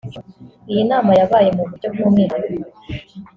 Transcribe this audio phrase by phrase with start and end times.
[0.71, 2.67] Iyi nama yabaye mu buryo bw’umwihariko